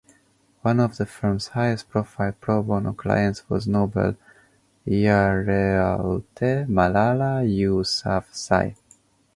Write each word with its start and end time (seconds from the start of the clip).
One 0.63 0.79
of 0.79 0.97
the 0.97 1.05
firm's 1.05 1.49
highest-profile 1.49 2.33
pro 2.41 2.63
bono 2.63 2.91
clients 2.93 3.47
was 3.51 3.67
Nobel 3.67 4.15
laureate 4.87 6.67
Malala 6.67 7.45
Yousafzai. 7.45 8.75